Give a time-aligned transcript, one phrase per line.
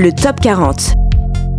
[0.00, 0.94] le Top 40.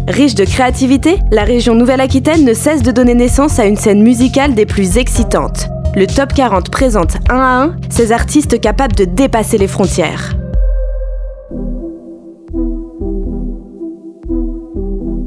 [0.08, 4.56] Riche de créativité, la région Nouvelle-Aquitaine ne cesse de donner naissance à une scène musicale
[4.56, 5.70] des plus excitantes.
[5.96, 10.36] Le Top 40 présente un à un ces artistes capables de dépasser les frontières.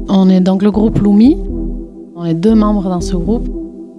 [0.09, 1.37] On est donc le groupe Lumi.
[2.17, 3.47] On est deux membres dans ce groupe.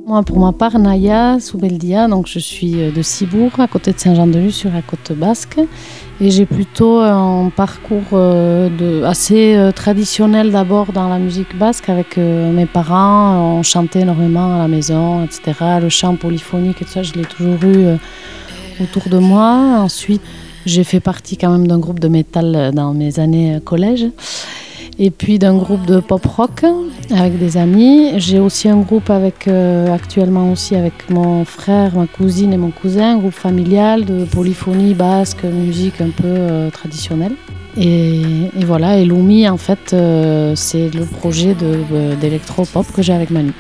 [0.08, 3.98] Moi, pour ma part, Naya Soubeldia, donc je suis euh, de Cibourg, à côté de
[3.98, 5.58] Saint-Jean-de-Luz, sur la côte basque.
[6.20, 12.18] Et j'ai plutôt un parcours euh, assez euh, traditionnel d'abord dans la musique basque avec
[12.18, 13.58] mes parents.
[13.58, 15.80] On chantait énormément à la maison, etc.
[15.82, 17.98] Le chant polyphonique et tout ça, je l'ai toujours eu
[18.80, 19.80] autour de moi.
[19.80, 20.22] Ensuite,
[20.66, 24.06] j'ai fait partie quand même d'un groupe de métal dans mes années collège
[24.98, 26.64] et puis d'un groupe de pop rock
[27.14, 28.18] avec des amis.
[28.18, 32.70] J'ai aussi un groupe avec euh, actuellement aussi avec mon frère, ma cousine et mon
[32.70, 37.34] cousin, un groupe familial de polyphonie basque, musique un peu euh, traditionnelle.
[37.78, 41.54] Et, voilà, et Lumi en fait euh, c'est le projet
[42.20, 43.52] d'électro-pop que j'ai avec Manu.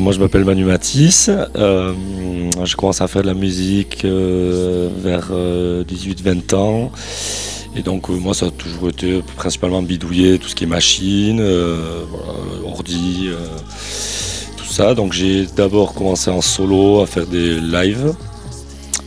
[0.00, 1.92] Moi je m'appelle Manu Matisse, euh,
[2.64, 6.92] je commence à faire de la musique euh, vers 18-20 euh, ans.
[7.76, 11.42] Et donc moi ça a toujours été principalement bidouillé, tout ce qui est machine,
[12.64, 13.28] ordi,
[14.56, 14.94] tout ça.
[14.94, 18.14] Donc j'ai d'abord commencé en solo à faire des lives.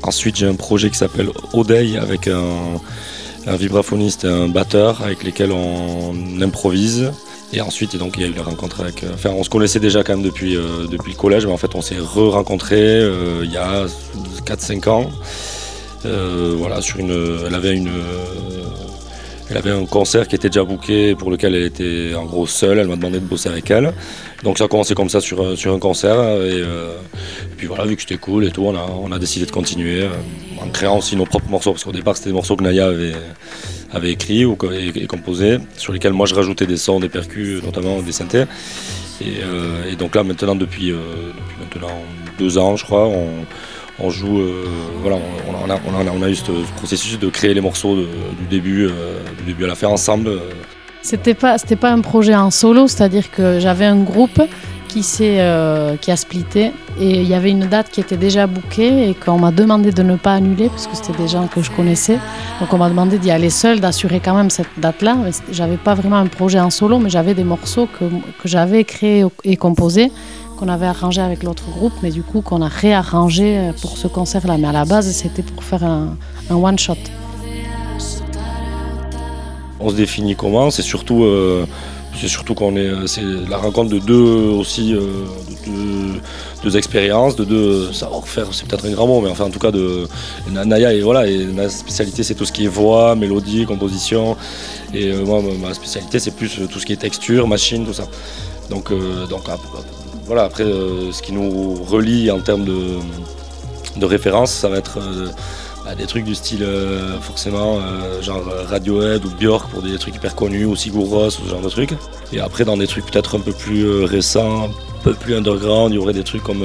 [0.03, 5.51] Ensuite j'ai un projet qui s'appelle Odeil avec un vibraphoniste et un batteur avec lesquels
[5.51, 7.11] on improvise.
[7.53, 9.03] Et ensuite, donc, il y a eu la rencontre avec.
[9.03, 11.57] Euh, enfin, on se connaissait déjà quand même depuis, euh, depuis le collège, mais en
[11.57, 13.85] fait, on s'est re-rencontrés euh, il y a
[14.45, 15.09] 4-5 ans.
[16.03, 17.41] voilà, sur une.
[17.45, 17.91] Elle avait une.
[19.49, 22.79] Elle avait un concert qui était déjà booké pour lequel elle était en gros seule.
[22.79, 23.93] Elle m'a demandé de bosser avec elle.
[24.43, 26.21] Donc ça a commencé comme ça sur, sur un concert.
[26.41, 26.63] Et,
[27.57, 30.07] puis voilà, vu que c'était cool et tout, on a, on a décidé de continuer
[30.57, 31.73] en créant aussi nos propres morceaux.
[31.73, 33.11] Parce qu'au départ, c'était des morceaux que Naya avait,
[33.93, 38.01] avait écrit ou, et, composé, sur lesquels moi je rajoutais des sons, des percus, notamment
[38.01, 38.45] des synthés.
[39.21, 40.97] Et, euh, donc là maintenant depuis, euh,
[41.59, 42.01] maintenant
[42.39, 43.09] deux ans je crois,
[43.99, 44.65] on, joue, euh,
[45.01, 45.17] voilà,
[45.87, 48.89] on, a, eu ce processus de créer les morceaux du, début,
[49.37, 50.31] du début à la fin ensemble.
[51.03, 54.41] C'était pas, pas un projet en solo, c'est-à-dire que j'avais un groupe
[54.91, 56.71] qui, euh, qui a splitté.
[56.99, 60.03] Et il y avait une date qui était déjà bookée et qu'on m'a demandé de
[60.03, 62.19] ne pas annuler parce que c'était des gens que je connaissais.
[62.59, 65.17] Donc on m'a demandé d'y aller seul, d'assurer quand même cette date-là.
[65.51, 69.25] J'avais pas vraiment un projet en solo, mais j'avais des morceaux que, que j'avais créés
[69.43, 70.11] et composés
[70.59, 74.57] qu'on avait arrangé avec l'autre groupe, mais du coup qu'on a réarrangé pour ce concert-là.
[74.59, 76.15] Mais à la base, c'était pour faire un,
[76.51, 76.97] un one-shot.
[79.79, 80.69] On se définit comment?
[80.69, 81.65] C'est surtout euh,
[82.19, 85.01] c'est surtout qu'on est, euh, c'est la rencontre de deux aussi, euh,
[86.63, 89.71] deux, expériences, de deux savoir-faire, c'est peut-être un grand mot, mais enfin en tout cas
[89.71, 90.07] de
[90.49, 94.37] Naya et voilà, et ma spécialité c'est tout ce qui est voix, mélodie, composition,
[94.93, 98.07] et euh, moi ma spécialité c'est plus tout ce qui est texture, machine, tout ça.
[98.69, 98.89] Donc,
[99.29, 99.41] donc
[100.25, 102.99] voilà, après ce qui nous relie en termes de,
[103.97, 104.99] de référence, ça va être
[105.91, 109.97] bah, des trucs du style euh, forcément euh, genre euh, Radiohead ou Björk pour des
[109.97, 111.91] trucs hyper connus ou Sigur Rós ou ce genre de trucs.
[112.31, 115.95] Et après dans des trucs peut-être un peu plus récents, un peu plus underground, il
[115.95, 116.63] y aurait des trucs comme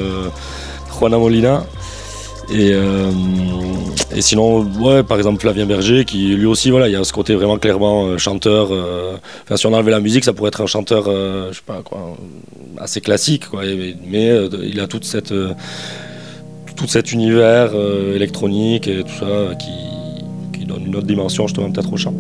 [0.97, 1.65] Juana Molina.
[2.53, 2.71] Et,
[4.15, 7.13] et, sinon, ouais, par exemple Flavien Berger, qui lui aussi, voilà, il y a ce
[7.13, 8.71] côté vraiment clairement chanteur.
[9.43, 12.17] Enfin, si on enlevait la musique, ça pourrait être un chanteur, je sais pas quoi,
[12.79, 13.63] assez classique, quoi.
[14.07, 15.35] mais il a toute cette
[16.77, 21.71] tout cet univers euh, électronique et tout ça qui, qui donne une autre dimension justement
[21.71, 22.15] peut-être au chant.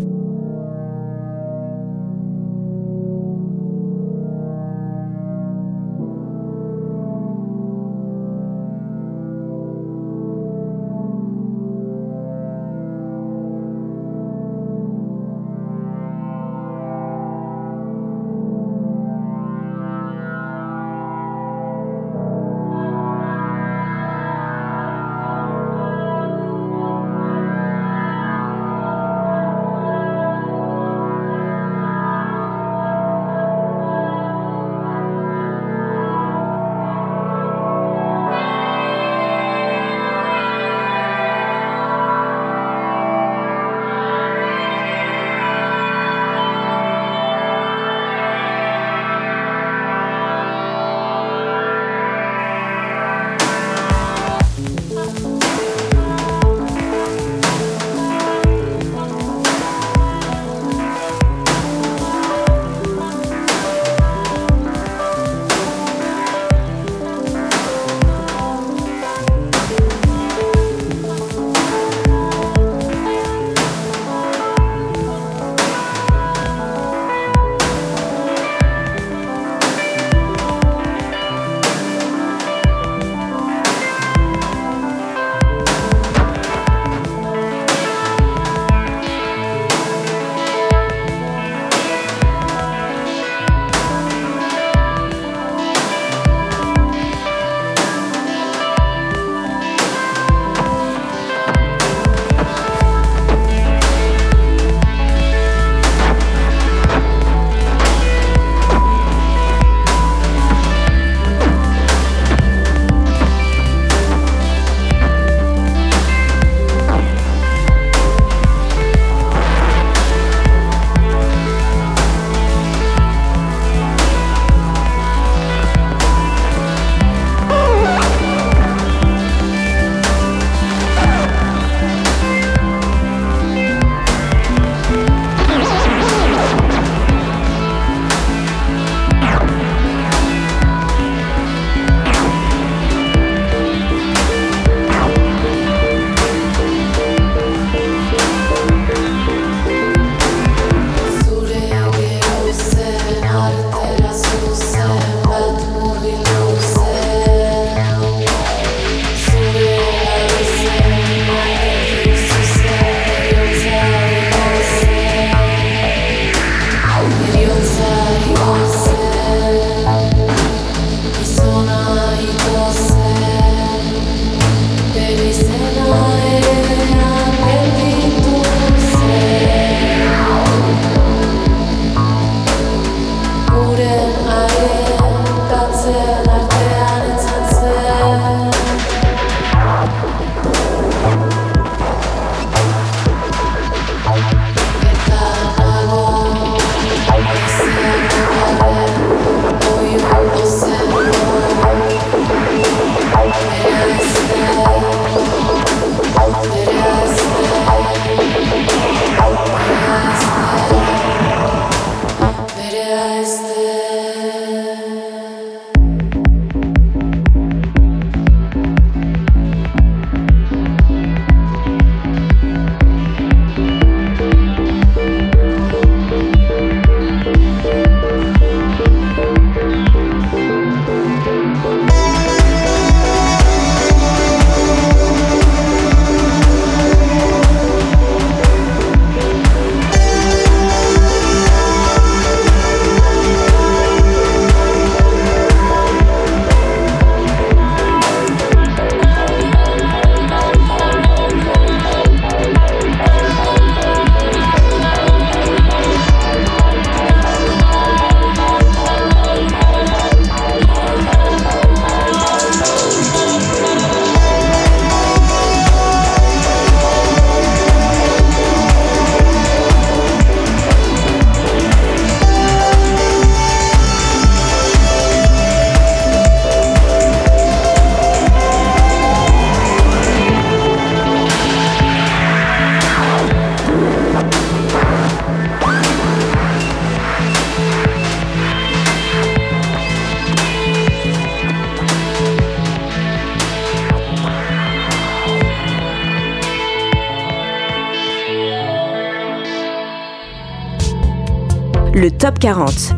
[301.96, 302.93] Le Top 40.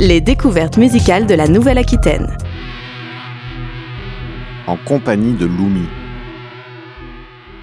[0.00, 2.26] Les découvertes musicales de la Nouvelle-Aquitaine.
[4.66, 5.86] En compagnie de Loumi.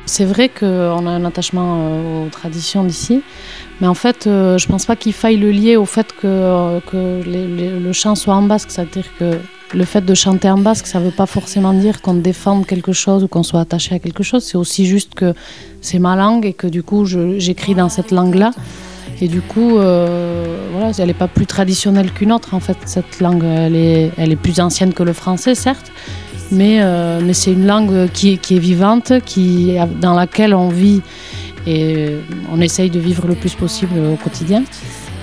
[0.06, 3.22] C'est vrai qu'on a un attachement euh, aux traditions d'ici,
[3.82, 6.80] mais en fait, euh, je pense pas qu'il faille le lier au fait que, euh,
[6.90, 8.70] que les- les- le chant soit en basque.
[8.72, 9.40] C'est-à-dire que
[9.74, 13.24] le fait de chanter en basque, ça veut pas forcément dire qu'on défende quelque chose
[13.24, 14.44] ou qu'on soit attaché à quelque chose.
[14.44, 15.34] C'est aussi juste que
[15.82, 18.52] c'est ma langue et que du coup, j'écris dans cette langue-là.
[19.20, 22.54] Et du coup, euh, voilà, elle n'est pas plus traditionnelle qu'une autre.
[22.54, 25.92] En fait, cette langue, elle est, elle est plus ancienne que le français, certes,
[26.52, 31.02] mais, euh, mais c'est une langue qui, est- vivante, qui, dans laquelle on vit
[31.66, 32.10] et
[32.54, 34.64] on essaye de vivre le plus possible au quotidien.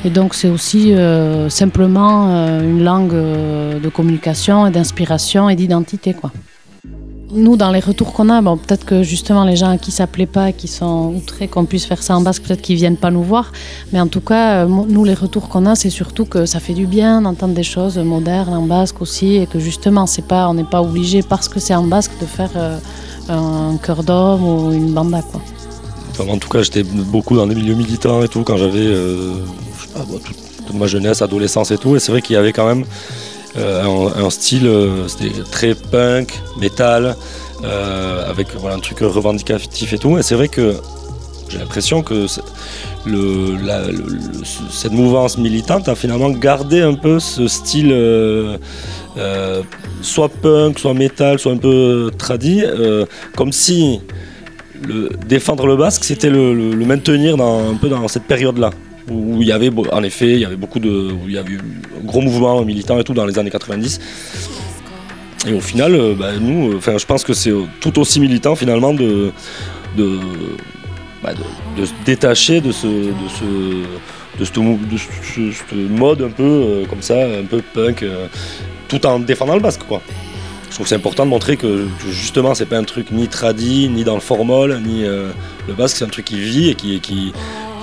[0.04, 2.26] Et donc, c'est aussi euh, simplement
[2.60, 6.32] une langue de communication et d'inspiration et d'identité, quoi.
[7.36, 10.06] Nous, dans les retours qu'on a, bon, peut-être que justement les gens à qui ça
[10.06, 13.10] plaît pas, qui sont outrés qu'on puisse faire ça en basque, peut-être qu'ils viennent pas
[13.10, 13.50] nous voir.
[13.92, 16.74] Mais en tout cas, euh, nous, les retours qu'on a, c'est surtout que ça fait
[16.74, 20.54] du bien d'entendre des choses modernes en basque aussi, et que justement, c'est pas, on
[20.54, 22.78] n'est pas obligé parce que c'est en basque de faire euh,
[23.28, 25.40] un cœur d'homme ou une banda, quoi.
[26.20, 29.34] En tout cas, j'étais beaucoup dans des milieux militants et tout quand j'avais euh,
[30.64, 31.96] toute, ma jeunesse, adolescence et tout.
[31.96, 32.84] Et c'est vrai qu'il y avait quand même
[33.56, 35.06] un, un style, euh,
[35.50, 37.16] très punk, métal,
[37.64, 40.18] euh, avec voilà, un truc revendicatif et tout.
[40.18, 40.76] Et c'est vrai que
[41.48, 42.42] j'ai l'impression que cette
[44.92, 47.90] mouvance militante a finalement gardé un peu ce style.
[47.92, 48.56] euh,
[49.16, 49.62] euh,
[50.02, 53.06] soit punk, soit métal, soit un peu tradi, euh,
[53.36, 54.00] comme si
[54.82, 58.70] le, défendre le basque, c'était le maintenir dans, un peu dans cette période-là.
[59.10, 60.88] Où il y avait, en effet, il y avait beaucoup de.
[61.12, 64.00] où il y avait eu un gros mouvement militant et tout dans les années 90.
[65.46, 68.18] Et au final, euh, bah, nous, euh, enfin, je pense que c'est euh, tout aussi
[68.18, 69.30] militant finalement de,
[69.96, 70.18] de,
[71.22, 73.44] bah, de, de se détacher de ce, de ce,
[74.40, 74.50] de ce,
[75.40, 78.04] de ce- mode un peu comme ça, un peu punk,
[78.88, 80.00] tout en défendant le basque, quoi.
[80.70, 83.88] Je trouve que c'est important de montrer que, justement c'est pas un truc ni tradi,
[83.90, 87.00] ni dans le formol, ni le basque, c'est un truc qui vit et qui,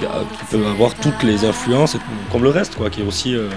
[0.02, 1.98] qui, qui peut avoir toutes les influences,
[2.32, 3.50] comme le reste, quoi, qui est aussi, euh,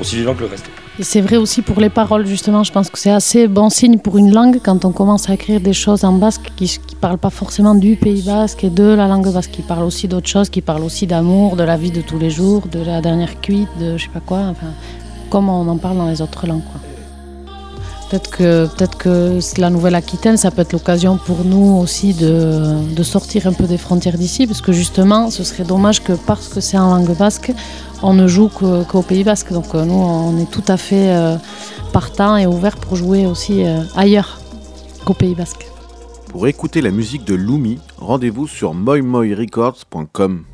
[0.00, 0.66] aussi vivant que le reste.
[1.00, 2.64] C'est vrai aussi pour les paroles, justement.
[2.64, 5.60] Je pense que c'est assez bon signe pour une langue quand on commence à écrire
[5.60, 9.08] des choses en basque qui ne parlent pas forcément du Pays basque et de la
[9.08, 12.02] langue basque, qui parlent aussi d'autres choses, qui parlent aussi d'amour, de la vie de
[12.02, 14.72] tous les jours, de la dernière cuite, de je sais pas quoi, enfin,
[15.30, 16.64] comme on en parle dans les autres langues.
[16.70, 16.91] quoi.
[18.12, 23.02] Peut-être que, peut que la Nouvelle-Aquitaine, ça peut être l'occasion pour nous aussi de, de
[23.02, 26.60] sortir un peu des frontières d'ici, parce que justement, ce serait dommage que parce que
[26.60, 27.52] c'est en langue basque,
[28.02, 29.50] on ne joue qu'au Pays basque.
[29.54, 31.36] Donc euh, nous, on est tout à fait euh,
[31.94, 34.42] partant et ouvert pour jouer aussi euh, ailleurs
[35.06, 35.66] qu'au Pays basque.
[36.28, 40.44] Pour écouter la musique de Loumi, rendez-vous sur moimoirecords.com.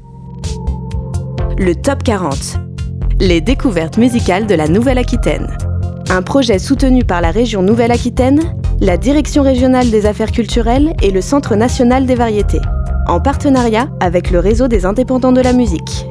[1.58, 2.38] Le Top 40.
[3.18, 5.67] Les découvertes musicales de la Nouvelle-Aquitaine.
[6.10, 8.40] Un projet soutenu par la région Nouvelle-Aquitaine,
[8.80, 12.62] la Direction régionale des affaires culturelles et le Centre national des variétés,
[13.06, 16.06] en partenariat avec le réseau des indépendants de la musique.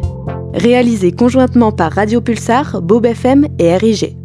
[0.54, 4.16] Réalisé conjointement par Radio Pulsar, Bob FM et RIG.